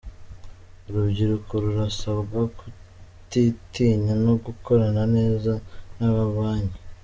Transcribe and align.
Urubyiruko 0.87 1.51
rurasabwa 1.63 2.39
kutitinya 2.57 4.13
no 4.25 4.33
gukorana 4.45 5.03
neza 5.15 5.51
n’amabanki 5.97 6.79